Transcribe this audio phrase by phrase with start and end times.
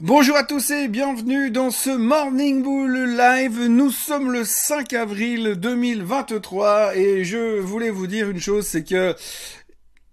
[0.00, 3.66] Bonjour à tous et bienvenue dans ce Morning Bull Live.
[3.66, 9.14] Nous sommes le 5 avril 2023 et je voulais vous dire une chose, c'est que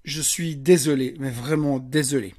[0.03, 2.35] je suis désolé, mais vraiment désolé.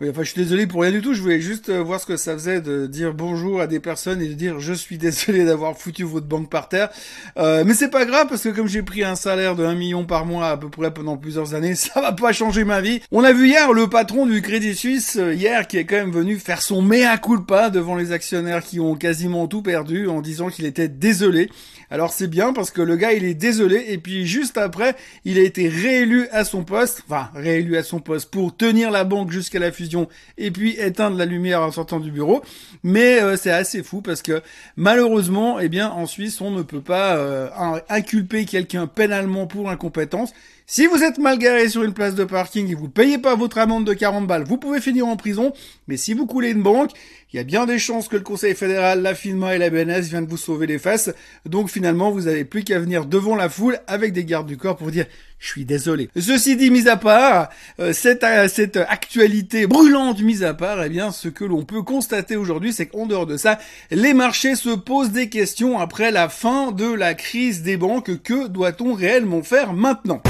[0.00, 1.12] Oui, enfin, je suis désolé pour rien du tout.
[1.12, 4.22] Je voulais juste euh, voir ce que ça faisait de dire bonjour à des personnes
[4.22, 6.88] et de dire je suis désolé d'avoir foutu votre banque par terre.
[7.36, 10.04] Euh, mais c'est pas grave parce que comme j'ai pris un salaire de 1 million
[10.04, 13.00] par mois à peu près pendant plusieurs années, ça va pas changer ma vie.
[13.10, 16.12] On a vu hier le patron du Crédit Suisse euh, hier qui est quand même
[16.12, 20.48] venu faire son mea culpa devant les actionnaires qui ont quasiment tout perdu en disant
[20.48, 21.50] qu'il était désolé.
[21.90, 25.38] Alors c'est bien parce que le gars il est désolé et puis juste après il
[25.38, 29.30] a été réélu à son poste, enfin réélu à son poste pour tenir la banque
[29.30, 32.42] jusqu'à la fusion et puis éteindre la lumière en sortant du bureau.
[32.82, 34.42] Mais euh, c'est assez fou parce que
[34.76, 37.48] malheureusement, eh bien, en Suisse, on ne peut pas euh,
[37.88, 40.32] inculper quelqu'un pénalement pour incompétence.
[40.70, 43.56] Si vous êtes mal garé sur une place de parking et vous payez pas votre
[43.56, 45.54] amende de 40 balles, vous pouvez finir en prison.
[45.86, 46.90] Mais si vous coulez une banque,
[47.32, 50.02] il y a bien des chances que le Conseil fédéral, la FINMA et la BNS
[50.02, 51.10] viennent vous sauver les fesses.
[51.46, 54.76] Donc finalement, vous n'avez plus qu'à venir devant la foule avec des gardes du corps
[54.76, 55.06] pour dire
[55.38, 56.10] je suis désolé.
[56.18, 57.48] Ceci dit, mis à part,
[57.80, 61.82] euh, cette, euh, cette actualité brûlante mise à part, eh bien, ce que l'on peut
[61.82, 63.58] constater aujourd'hui, c'est qu'en dehors de ça,
[63.90, 68.22] les marchés se posent des questions après la fin de la crise des banques.
[68.22, 70.20] Que doit-on réellement faire maintenant?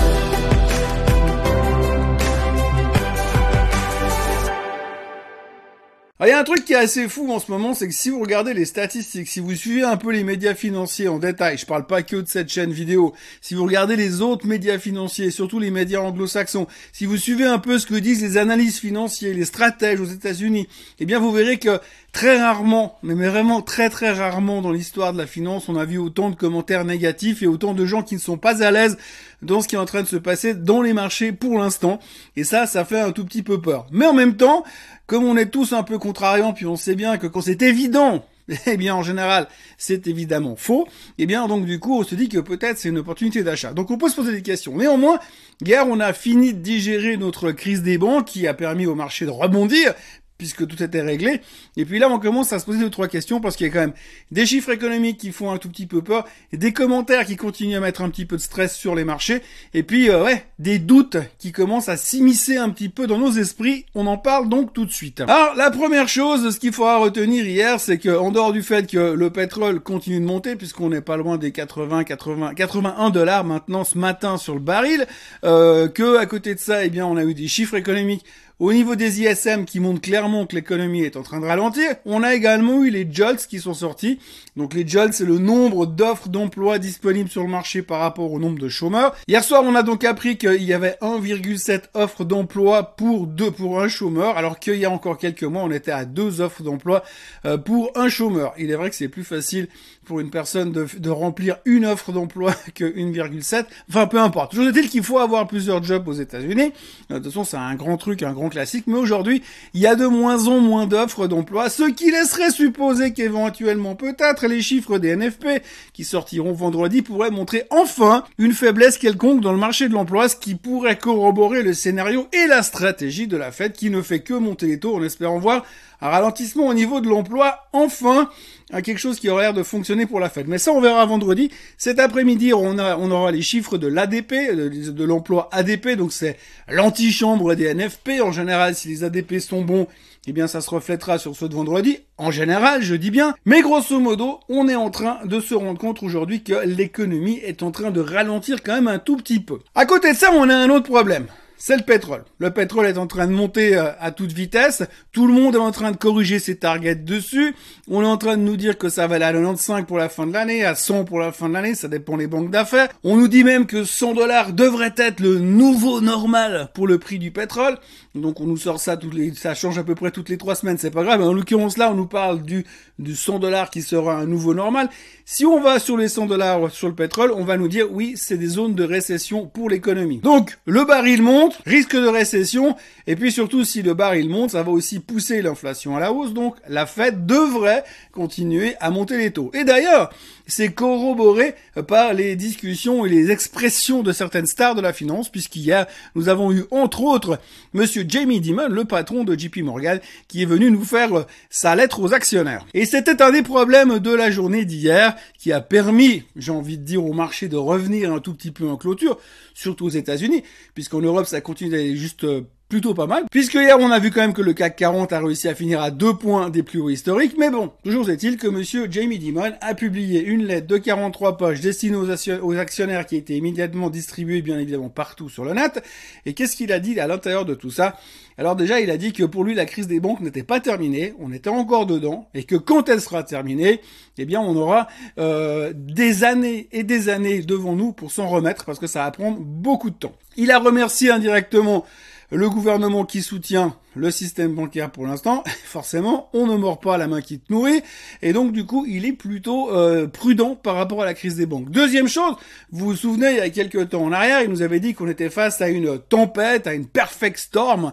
[6.21, 7.95] Ah, il y a un truc qui est assez fou en ce moment, c'est que
[7.95, 11.59] si vous regardez les statistiques, si vous suivez un peu les médias financiers en détail,
[11.59, 15.31] je parle pas que de cette chaîne vidéo, si vous regardez les autres médias financiers,
[15.31, 19.33] surtout les médias anglo-saxons, si vous suivez un peu ce que disent les analystes financiers,
[19.33, 20.67] les stratèges aux États-Unis,
[20.99, 21.79] eh bien vous verrez que
[22.19, 25.99] très rarement, mais vraiment très très rarement dans l'histoire de la finance, on a vu
[25.99, 28.99] autant de commentaires négatifs et autant de gens qui ne sont pas à l'aise
[29.41, 32.01] dans ce qui est en train de se passer dans les marchés pour l'instant.
[32.35, 33.87] Et ça, ça fait un tout petit peu peur.
[33.93, 34.65] Mais en même temps,
[35.07, 38.25] comme on est tous un peu contrariants, puis on sait bien que quand c'est évident,
[38.67, 39.47] eh bien en général
[39.77, 42.99] c'est évidemment faux, eh bien donc du coup on se dit que peut-être c'est une
[42.99, 43.73] opportunité d'achat.
[43.73, 44.77] Donc on peut se poser des questions.
[44.77, 45.19] Néanmoins,
[45.65, 49.27] hier on a fini de digérer notre crise des banques qui a permis au marché
[49.27, 49.95] de rebondir,
[50.39, 51.41] puisque tout était réglé.
[51.77, 53.73] Et puis là, on commence à se poser deux, trois questions, parce qu'il y a
[53.73, 53.93] quand même
[54.31, 57.81] des chiffres économiques qui font un tout petit peu peur, des commentaires qui continuent à
[57.81, 59.43] mettre un petit peu de stress sur les marchés,
[59.75, 63.33] et puis, euh, ouais, des doutes qui commencent à s'immiscer un petit peu dans nos
[63.33, 63.85] esprits.
[63.97, 65.23] On en parle donc tout de suite.
[65.23, 68.89] Alors, la première chose, ce qu'il faudra retenir hier, c'est que, en dehors du fait
[68.89, 73.43] que le pétrole continue de monter, puisqu'on n'est pas loin des 80, 80, 81 dollars
[73.43, 75.05] maintenant ce matin sur le baril,
[75.45, 78.25] euh, que à côté de ça, eh bien, on a eu des chiffres économiques
[78.61, 82.23] au niveau des ISM qui montrent clairement que l'économie est en train de ralentir, on
[82.23, 84.19] a également eu les JOLTS qui sont sortis.
[84.57, 88.41] Donc les JOLTS, c'est le nombre d'offres d'emploi disponibles sur le marché par rapport au
[88.41, 89.15] nombre de chômeurs.
[89.29, 93.81] Hier soir, on a donc appris qu'il y avait 1,7 offres d'emploi pour deux pour
[93.81, 97.05] un chômeur, alors qu'il y a encore quelques mois, on était à deux offres d'emploi
[97.45, 98.55] euh, pour un chômeur.
[98.59, 99.69] Il est vrai que c'est plus facile
[100.05, 103.67] pour une personne de, de remplir une offre d'emploi que 1,7.
[103.89, 104.51] Enfin, peu importe.
[104.51, 106.73] Toujours est-il qu'il faut avoir plusieurs jobs aux États-Unis.
[107.11, 109.43] Euh, de toute façon, c'est un grand truc, un grand classique, mais aujourd'hui,
[109.75, 114.47] il y a de moins en moins d'offres d'emploi, ce qui laisserait supposer qu'éventuellement, peut-être,
[114.47, 119.59] les chiffres des NFP qui sortiront vendredi pourraient montrer enfin une faiblesse quelconque dans le
[119.59, 123.73] marché de l'emploi, ce qui pourrait corroborer le scénario et la stratégie de la Fed
[123.73, 125.65] qui ne fait que monter les taux en espérant voir
[126.01, 128.29] un ralentissement au niveau de l'emploi, enfin,
[128.73, 130.47] à quelque chose qui aurait l'air de fonctionner pour la Fed.
[130.49, 131.51] Mais ça, on verra vendredi.
[131.77, 136.37] Cet après-midi, on, aura les chiffres de l'ADP, de, de l'emploi ADP, donc c'est
[136.69, 138.21] l'antichambre des NFP.
[138.23, 139.87] En général, si les ADP sont bons,
[140.27, 142.01] eh bien, ça se reflètera sur ceux de vendredi.
[142.19, 143.35] En général, je dis bien.
[143.47, 147.63] Mais grosso modo, on est en train de se rendre compte aujourd'hui que l'économie est
[147.63, 149.61] en train de ralentir quand même un tout petit peu.
[149.75, 151.27] À côté de ça, on a un autre problème
[151.61, 152.25] c'est le pétrole.
[152.39, 154.85] Le pétrole est en train de monter euh, à toute vitesse.
[155.11, 157.55] Tout le monde est en train de corriger ses targets dessus.
[157.89, 160.09] On est en train de nous dire que ça va aller à 95 pour la
[160.09, 161.75] fin de l'année, à 100 pour la fin de l'année.
[161.75, 162.89] Ça dépend des banques d'affaires.
[163.03, 167.19] On nous dit même que 100 dollars devrait être le nouveau normal pour le prix
[167.19, 167.77] du pétrole.
[168.15, 170.55] Donc on nous sort ça toutes les, ça change à peu près toutes les trois
[170.55, 170.79] semaines.
[170.79, 171.23] C'est pas grave.
[171.23, 172.65] En l'occurrence là, on nous parle du,
[173.01, 174.89] du 100 dollars qui sera un nouveau normal.
[175.25, 178.15] Si on va sur les 100 dollars sur le pétrole, on va nous dire oui,
[178.17, 180.19] c'est des zones de récession pour l'économie.
[180.19, 184.63] Donc le baril monte risque de récession, et puis surtout si le baril monte, ça
[184.63, 189.31] va aussi pousser l'inflation à la hausse, donc la Fed devrait continuer à monter les
[189.31, 189.51] taux.
[189.55, 190.11] Et d'ailleurs,
[190.47, 191.55] c'est corroboré
[191.87, 196.53] par les discussions et les expressions de certaines stars de la finance, puisqu'hier, nous avons
[196.53, 197.39] eu entre autres
[197.75, 202.01] monsieur Jamie Dimon, le patron de JP Morgan, qui est venu nous faire sa lettre
[202.01, 202.67] aux actionnaires.
[202.75, 206.83] Et c'était un des problèmes de la journée d'hier, qui a permis, j'ai envie de
[206.83, 209.19] dire, au marché de revenir un tout petit peu en clôture,
[209.55, 210.45] surtout aux États-Unis,
[210.75, 212.27] puisqu'en Europe, ça continue d'aller juste
[212.69, 215.21] plutôt pas mal, puisque hier on a vu quand même que le CAC 40 a
[215.21, 218.47] réussi à finir à deux points des plus hauts historiques, mais bon, toujours est-il que
[218.47, 223.19] monsieur Jamie Dimon a publié une lettre de 43 pages destinée aux, actionnaires qui a
[223.19, 225.83] été immédiatement distribuée bien évidemment partout sur le net,
[226.27, 227.97] et qu'est-ce qu'il a dit à l'intérieur de tout ça?
[228.37, 231.13] Alors déjà, il a dit que pour lui, la crise des banques n'était pas terminée,
[231.19, 233.81] on était encore dedans, et que quand elle sera terminée,
[234.17, 234.89] eh bien, on aura
[235.19, 239.11] euh, des années et des années devant nous pour s'en remettre, parce que ça va
[239.11, 240.15] prendre beaucoup de temps.
[240.37, 241.85] Il a remercié indirectement
[242.31, 247.09] le gouvernement qui soutient le système bancaire pour l'instant, forcément, on ne mord pas la
[247.09, 247.83] main qui te nourrit,
[248.23, 251.47] et donc du coup, il est plutôt euh, prudent par rapport à la crise des
[251.47, 251.71] banques.
[251.71, 252.35] Deuxième chose,
[252.71, 255.09] vous vous souvenez, il y a quelques temps en arrière, il nous avait dit qu'on
[255.09, 257.93] était face à une tempête, à une perfect storm.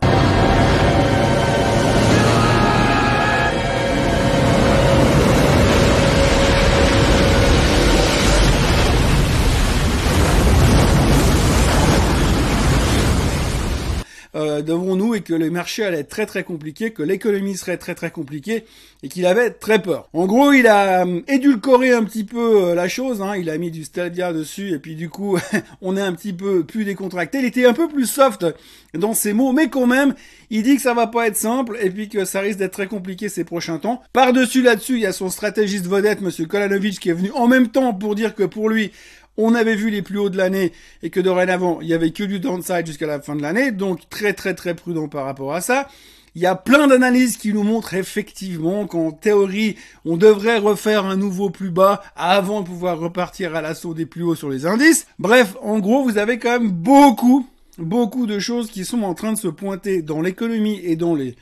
[14.36, 17.78] Euh, devant nous et que les marchés allaient être très très compliqués, que l'économie serait
[17.78, 18.66] très très compliquée
[19.02, 20.10] et qu'il avait très peur.
[20.12, 23.58] En gros, il a euh, édulcoré un petit peu euh, la chose, hein, il a
[23.58, 25.38] mis du Stadia dessus et puis du coup,
[25.82, 27.40] on est un petit peu plus décontracté.
[27.40, 28.46] Il était un peu plus soft
[28.94, 30.14] dans ses mots, mais quand même,
[30.50, 32.88] il dit que ça va pas être simple et puis que ça risque d'être très
[32.88, 34.02] compliqué ces prochains temps.
[34.12, 37.70] Par-dessus là-dessus, il y a son stratégiste vedette, monsieur Kolanovic, qui est venu en même
[37.70, 38.92] temps pour dire que pour lui,
[39.38, 40.72] on avait vu les plus hauts de l'année
[41.04, 44.10] et que dorénavant, il y avait que du downside jusqu'à la fin de l'année, donc
[44.10, 45.88] très très très prudent par rapport à ça.
[46.36, 51.16] Il y a plein d'analyses qui nous montrent effectivement qu'en théorie, on devrait refaire un
[51.16, 55.08] nouveau plus bas avant de pouvoir repartir à l'assaut des plus hauts sur les indices.
[55.18, 57.48] Bref, en gros, vous avez quand même beaucoup,
[57.78, 61.38] beaucoup de choses qui sont en train de se pointer dans l'économie et dans les,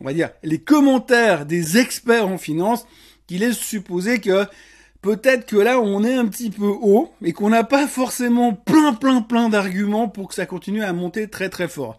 [0.00, 2.86] on va dire, les commentaires des experts en finance
[3.26, 4.44] qui laissent supposer que
[5.04, 8.94] peut-être que là on est un petit peu haut et qu'on n'a pas forcément plein
[8.94, 11.98] plein plein d'arguments pour que ça continue à monter très très fort.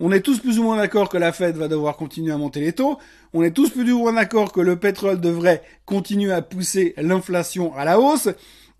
[0.00, 2.60] On est tous plus ou moins d'accord que la Fed va devoir continuer à monter
[2.60, 2.98] les taux.
[3.32, 7.76] On est tous plus ou moins d'accord que le pétrole devrait continuer à pousser l'inflation
[7.76, 8.28] à la hausse.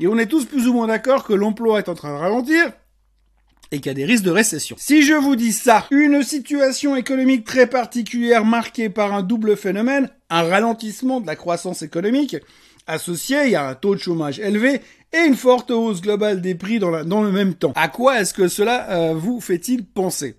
[0.01, 2.73] Et on est tous plus ou moins d'accord que l'emploi est en train de ralentir
[3.71, 4.77] et qu'il y a des risques de récession.
[4.79, 10.11] Si je vous dis ça, une situation économique très particulière marquée par un double phénomène,
[10.29, 12.37] un ralentissement de la croissance économique,
[12.87, 14.81] associé a un taux de chômage élevé
[15.13, 17.73] et une forte hausse globale des prix dans, le même temps.
[17.77, 20.37] À quoi est-ce que cela euh, vous fait-il penser?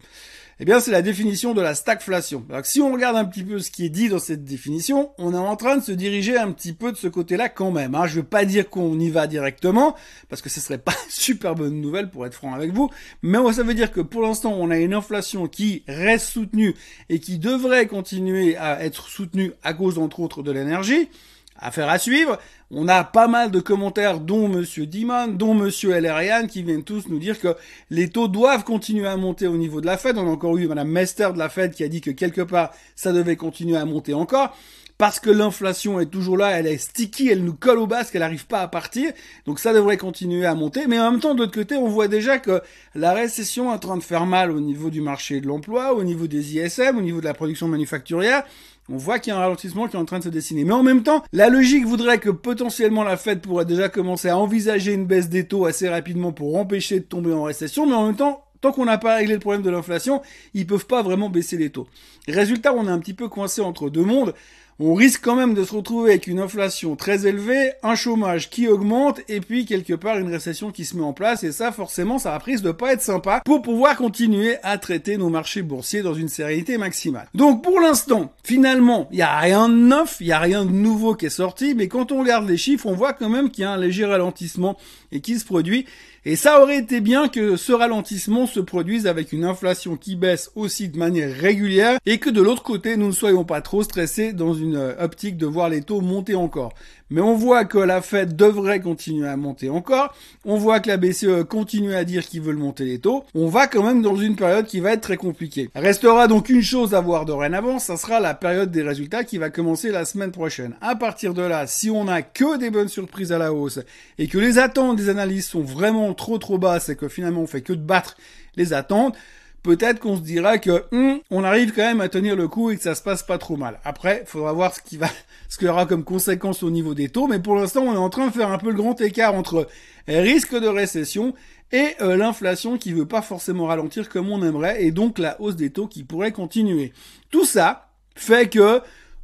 [0.59, 2.45] Eh bien, c'est la définition de la stagflation.
[2.49, 5.33] Alors, si on regarde un petit peu ce qui est dit dans cette définition, on
[5.33, 7.95] est en train de se diriger un petit peu de ce côté-là quand même.
[7.95, 8.05] Hein.
[8.05, 9.95] Je veux pas dire qu'on y va directement,
[10.29, 12.89] parce que ce serait pas super bonne nouvelle pour être franc avec vous,
[13.23, 16.75] mais ça veut dire que pour l'instant, on a une inflation qui reste soutenue
[17.09, 21.09] et qui devrait continuer à être soutenue à cause, entre autres, de l'énergie.
[21.57, 22.39] Affaire à suivre.
[22.71, 27.07] On a pas mal de commentaires, dont Monsieur Dimon, dont Monsieur Elerian, qui viennent tous
[27.07, 27.55] nous dire que
[27.91, 30.17] les taux doivent continuer à monter au niveau de la Fed.
[30.17, 32.71] On a encore eu Madame Mester de la Fed qui a dit que quelque part,
[32.95, 34.55] ça devait continuer à monter encore.
[34.97, 38.21] Parce que l'inflation est toujours là, elle est sticky, elle nous colle au basque, elle
[38.21, 39.11] n'arrive pas à partir.
[39.45, 40.85] Donc ça devrait continuer à monter.
[40.87, 42.61] Mais en même temps, de l'autre côté, on voit déjà que
[42.93, 46.03] la récession est en train de faire mal au niveau du marché de l'emploi, au
[46.03, 48.43] niveau des ISM, au niveau de la production manufacturière.
[48.89, 50.65] On voit qu'il y a un ralentissement qui est en train de se dessiner.
[50.65, 54.37] Mais en même temps, la logique voudrait que potentiellement la Fed pourrait déjà commencer à
[54.37, 57.85] envisager une baisse des taux assez rapidement pour empêcher de tomber en récession.
[57.85, 60.21] Mais en même temps, tant qu'on n'a pas réglé le problème de l'inflation,
[60.53, 61.87] ils peuvent pas vraiment baisser les taux.
[62.27, 64.33] Résultat, on est un petit peu coincé entre deux mondes
[64.79, 68.67] on risque quand même de se retrouver avec une inflation très élevée, un chômage qui
[68.67, 72.19] augmente et puis quelque part une récession qui se met en place et ça forcément
[72.19, 76.01] ça a pris de pas être sympa pour pouvoir continuer à traiter nos marchés boursiers
[76.01, 77.27] dans une sérénité maximale.
[77.33, 80.71] Donc pour l'instant, finalement, il y a rien de neuf, il y a rien de
[80.71, 83.63] nouveau qui est sorti, mais quand on regarde les chiffres, on voit quand même qu'il
[83.63, 84.77] y a un léger ralentissement
[85.11, 85.85] et qui se produit
[86.25, 90.51] et ça aurait été bien que ce ralentissement se produise avec une inflation qui baisse
[90.55, 94.31] aussi de manière régulière et que de l'autre côté, nous ne soyons pas trop stressés
[94.31, 96.73] dans une euh, optique de voir les taux monter encore.
[97.13, 100.15] Mais on voit que la Fed devrait continuer à monter encore.
[100.45, 103.23] On voit que la BCE continue à dire qu'ils veulent monter les taux.
[103.35, 105.69] On va quand même dans une période qui va être très compliquée.
[105.75, 109.51] Restera donc une chose à voir dorénavant, ça sera la période des résultats qui va
[109.51, 110.73] commencer la semaine prochaine.
[110.81, 113.79] À partir de là, si on n'a que des bonnes surprises à la hausse
[114.17, 117.47] et que les attentes des analystes sont vraiment trop trop basses et que finalement on
[117.47, 118.17] fait que de battre
[118.55, 119.15] les attentes,
[119.63, 122.77] peut-être qu'on se dira que hum, on arrive quand même à tenir le coup et
[122.77, 123.79] que ça se passe pas trop mal.
[123.83, 125.07] Après, il faudra voir ce qui va,
[125.49, 127.97] ce qu'il y aura comme conséquence au niveau des taux, mais pour l'instant, on est
[127.97, 129.67] en train de faire un peu le grand écart entre
[130.07, 131.33] risque de récession
[131.71, 135.55] et euh, l'inflation qui veut pas forcément ralentir comme on aimerait et donc la hausse
[135.55, 136.93] des taux qui pourrait continuer.
[137.31, 138.81] Tout ça fait que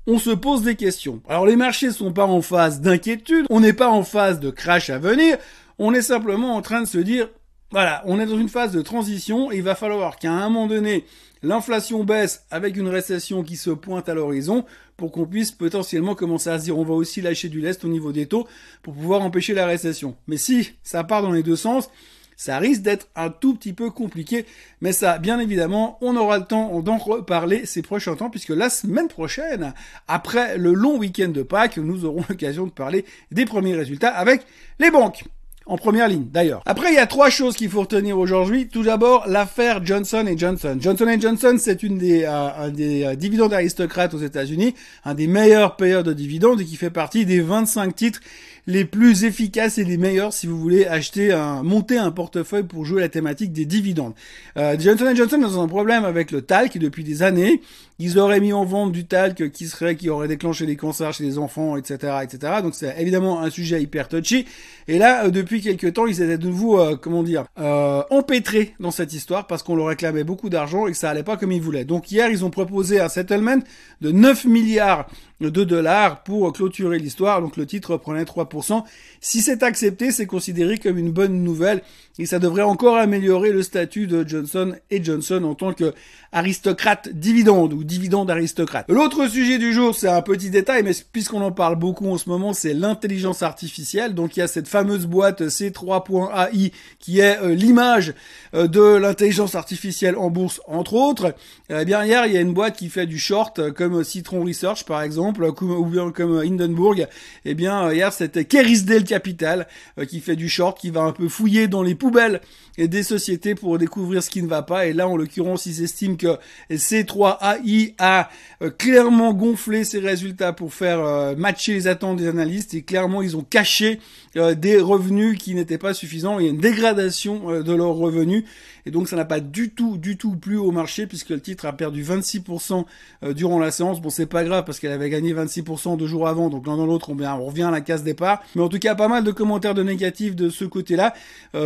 [0.07, 1.21] on se pose des questions.
[1.29, 4.89] Alors les marchés sont pas en phase d'inquiétude, on n'est pas en phase de crash
[4.89, 5.37] à venir,
[5.77, 7.29] on est simplement en train de se dire
[7.71, 10.65] voilà, on est dans une phase de transition et il va falloir qu'à un moment
[10.65, 11.05] donné,
[11.43, 14.65] l'inflation baisse avec une récession qui se pointe à l'horizon
[14.97, 17.87] pour qu'on puisse potentiellement commencer à se dire on va aussi lâcher du lest au
[17.87, 18.47] niveau des taux
[18.81, 20.15] pour pouvoir empêcher la récession.
[20.27, 21.91] Mais si ça part dans les deux sens,
[22.35, 24.45] ça risque d'être un tout petit peu compliqué,
[24.81, 28.69] mais ça, bien évidemment, on aura le temps d'en reparler ces prochains temps, puisque la
[28.69, 29.73] semaine prochaine,
[30.07, 34.45] après le long week-end de Pâques, nous aurons l'occasion de parler des premiers résultats avec
[34.79, 35.25] les banques
[35.69, 36.61] en première ligne d'ailleurs.
[36.65, 38.67] Après, il y a trois choses qu'il faut retenir aujourd'hui.
[38.67, 40.77] Tout d'abord, l'affaire Johnson Johnson.
[40.81, 44.73] Johnson Johnson, c'est une des, euh, un des euh, dividendes aristocrates aux États-Unis,
[45.05, 48.19] un des meilleurs payeurs de dividendes et qui fait partie des 25 titres
[48.67, 52.85] les plus efficaces et les meilleurs si vous voulez acheter un, monter un portefeuille pour
[52.85, 54.13] jouer la thématique des dividendes.
[54.57, 57.61] Euh, Johnson Johnson a un problème avec le talc depuis des années.
[58.01, 61.25] Ils auraient mis en vente du talc qui serait, qui aurait déclenché des cancers chez
[61.25, 62.53] les enfants, etc., etc.
[62.63, 64.45] Donc c'est évidemment un sujet hyper touchy.
[64.87, 68.73] Et là, euh, depuis quelques temps, ils étaient de nouveau, euh, comment dire, euh, empêtrés
[68.79, 71.51] dans cette histoire parce qu'on leur réclamait beaucoup d'argent et que ça allait pas comme
[71.51, 71.83] ils voulaient.
[71.83, 73.59] Donc hier, ils ont proposé un settlement
[73.99, 75.05] de 9 milliards
[75.41, 77.41] de dollars pour clôturer l'histoire.
[77.41, 78.83] Donc le titre prenait 3%.
[79.21, 81.81] Si c'est accepté, c'est considéré comme une bonne nouvelle
[82.19, 85.93] et ça devrait encore améliorer le statut de Johnson et Johnson en tant que
[86.31, 88.85] aristocrate dividende ou dividende aristocrate.
[88.89, 92.29] L'autre sujet du jour, c'est un petit détail, mais puisqu'on en parle beaucoup en ce
[92.29, 94.15] moment, c'est l'intelligence artificielle.
[94.15, 98.13] Donc il y a cette fameuse boîte C3.ai qui est euh, l'image
[98.53, 101.33] euh, de l'intelligence artificielle en bourse, entre autres.
[101.69, 104.43] Eh bien hier, il y a une boîte qui fait du short, euh, comme Citron
[104.43, 107.07] Research par exemple, ou bien comme Hindenburg.
[107.45, 109.67] Eh bien hier, c'était Kerisdale Capital
[110.07, 112.41] qui fait du short, qui va un peu fouiller dans les poubelles
[112.87, 114.87] des sociétés pour découvrir ce qui ne va pas.
[114.87, 116.37] Et là, en l'occurrence, ils estiment que
[116.71, 118.29] C3AI a
[118.61, 123.21] euh, clairement gonflé ses résultats pour faire euh, matcher les attentes des analystes et clairement,
[123.21, 123.99] ils ont caché
[124.37, 126.39] euh, des revenus qui n'étaient pas suffisants.
[126.39, 128.43] Il y a une dégradation de leurs revenus
[128.85, 131.65] et donc ça n'a pas du tout, du tout plu au marché puisque le titre
[131.65, 132.85] a perdu 26%
[133.33, 134.01] durant la séance.
[134.01, 136.85] Bon, c'est pas grave parce qu'elle avait gagné 26% deux jours avant, donc l'un dans
[136.85, 138.41] l'autre, on, on revient à la case départ.
[138.55, 141.13] Mais en tout cas, pas mal de commentaires de négatifs de ce côté-là.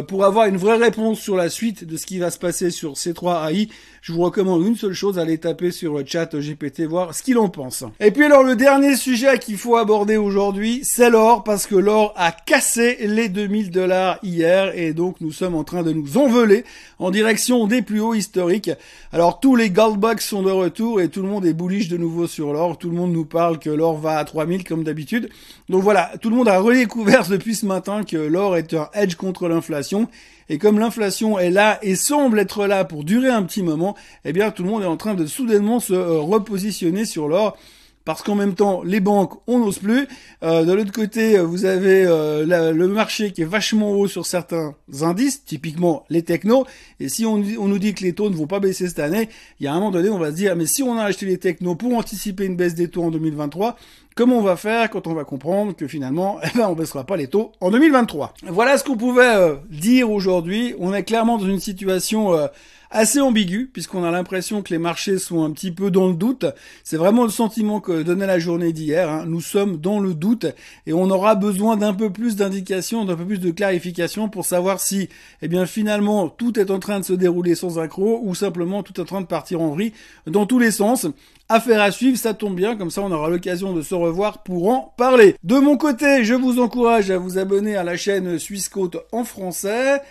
[0.07, 2.93] pour avoir une vraie réponse sur la suite de ce qui va se passer sur
[2.93, 3.69] C3AI,
[4.03, 7.37] je vous recommande une seule chose, aller taper sur le chat GPT, voir ce qu'il
[7.37, 7.85] en pense.
[8.01, 12.13] Et puis alors le dernier sujet qu'il faut aborder aujourd'hui, c'est l'or, parce que l'or
[12.17, 16.65] a cassé les 2000 dollars hier, et donc nous sommes en train de nous envoler
[16.99, 18.71] en direction des plus hauts historiques.
[19.13, 22.27] Alors tous les goldbugs sont de retour, et tout le monde est bullish de nouveau
[22.27, 25.29] sur l'or, tout le monde nous parle que l'or va à 3000 comme d'habitude.
[25.69, 29.15] Donc voilà, tout le monde a redécouvert depuis ce matin que l'or est un edge
[29.15, 30.09] contre l'inflation,
[30.49, 33.95] et comme l'inflation est là et semble être là pour durer un petit moment,
[34.25, 37.57] eh bien tout le monde est en train de soudainement se euh, repositionner sur l'or
[38.05, 40.07] parce qu'en même temps, les banques, on n'ose plus.
[40.43, 44.75] Euh, de l'autre côté, vous avez euh, le marché qui est vachement haut sur certains
[45.01, 46.65] indices, typiquement les technos.
[46.99, 49.29] Et si on, on, nous dit que les taux ne vont pas baisser cette année,
[49.59, 51.25] il y a un moment donné, on va se dire, mais si on a acheté
[51.25, 53.77] les technos pour anticiper une baisse des taux en 2023,
[54.15, 57.17] Comment on va faire quand on va comprendre que finalement, eh ben, on baissera pas
[57.17, 60.75] les taux en 2023 Voilà ce qu'on pouvait euh, dire aujourd'hui.
[60.79, 62.47] On est clairement dans une situation euh,
[62.93, 66.45] assez ambiguë puisqu'on a l'impression que les marchés sont un petit peu dans le doute.
[66.83, 69.09] C'est vraiment le sentiment que donnait la journée d'hier.
[69.09, 69.25] Hein.
[69.27, 70.45] Nous sommes dans le doute
[70.85, 74.79] et on aura besoin d'un peu plus d'indications, d'un peu plus de clarification pour savoir
[74.79, 75.09] si,
[75.41, 78.93] eh bien, finalement, tout est en train de se dérouler sans accroc ou simplement tout
[78.99, 79.93] est en train de partir en vrille
[80.27, 81.07] dans tous les sens.
[81.49, 84.69] Affaire à suivre, ça tombe bien, comme ça on aura l'occasion de se revoir pour
[84.69, 85.35] en parler.
[85.43, 89.23] De mon côté, je vous encourage à vous abonner à la chaîne Suisse Côte en
[89.23, 90.01] français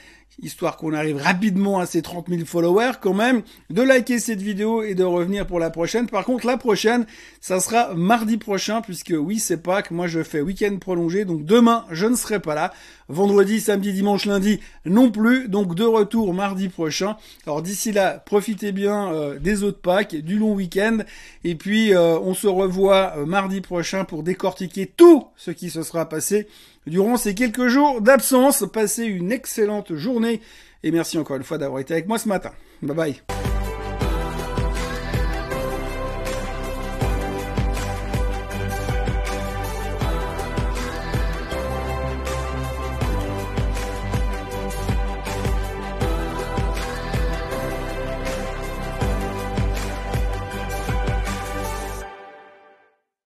[0.41, 4.83] histoire qu'on arrive rapidement à ces 30 000 followers quand même, de liker cette vidéo
[4.83, 6.07] et de revenir pour la prochaine.
[6.07, 7.07] Par contre, la prochaine,
[7.41, 11.85] ça sera mardi prochain, puisque oui, c'est Pâques, moi je fais week-end prolongé, donc demain,
[11.91, 12.73] je ne serai pas là.
[13.09, 17.17] Vendredi, samedi, dimanche, lundi, non plus, donc de retour mardi prochain.
[17.47, 20.99] Alors d'ici là, profitez bien euh, des autres Pâques, du long week-end,
[21.45, 25.83] et puis euh, on se revoit euh, mardi prochain pour décortiquer tout ce qui se
[25.83, 26.47] sera passé
[26.87, 28.65] durant ces quelques jours d'absence.
[28.73, 29.95] Passez une excellente
[30.25, 32.53] et merci encore une fois d'avoir été avec moi ce matin.
[32.83, 33.52] Bye bye.